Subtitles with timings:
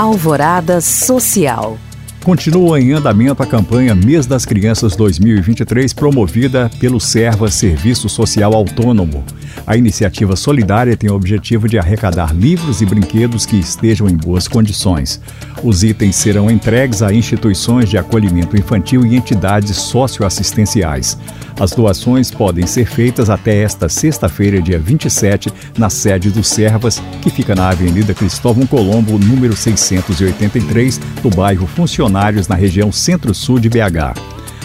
[0.00, 1.87] Alvorada Social.
[2.24, 9.24] Continua em andamento a campanha Mês das Crianças 2023, promovida pelo Serva Serviço Social Autônomo.
[9.66, 14.46] A iniciativa solidária tem o objetivo de arrecadar livros e brinquedos que estejam em boas
[14.46, 15.20] condições.
[15.62, 21.18] Os itens serão entregues a instituições de acolhimento infantil e entidades socioassistenciais.
[21.58, 27.30] As doações podem ser feitas até esta sexta-feira, dia 27, na sede do Servas, que
[27.30, 31.66] fica na Avenida Cristóvão Colombo, número 683, do bairro
[32.08, 34.18] Funcionários, na região centro-sul de BH.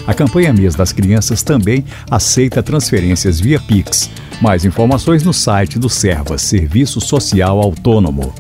[0.08, 4.10] A campanha Mês das Crianças também aceita transferências via Pix.
[4.42, 8.34] Mais informações no site do Servas, Serviço Social Autônomo.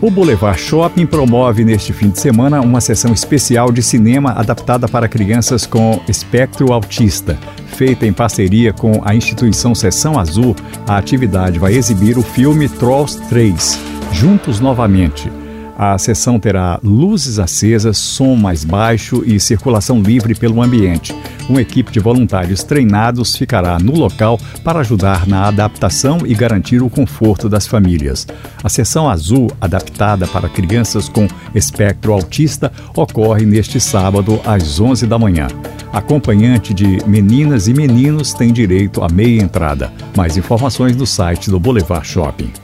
[0.00, 5.08] O Boulevard Shopping promove neste fim de semana uma sessão especial de cinema adaptada para
[5.08, 7.36] crianças com espectro autista.
[7.76, 10.54] Feita em parceria com a instituição Sessão Azul,
[10.86, 13.80] a atividade vai exibir o filme Trolls 3,
[14.12, 15.43] Juntos Novamente.
[15.76, 21.14] A sessão terá luzes acesas, som mais baixo e circulação livre pelo ambiente.
[21.48, 26.88] Uma equipe de voluntários treinados ficará no local para ajudar na adaptação e garantir o
[26.88, 28.26] conforto das famílias.
[28.62, 35.18] A sessão azul, adaptada para crianças com espectro autista, ocorre neste sábado às 11 da
[35.18, 35.48] manhã.
[35.92, 39.92] Acompanhante de meninas e meninos tem direito a meia entrada.
[40.16, 42.63] Mais informações no site do Boulevard Shopping.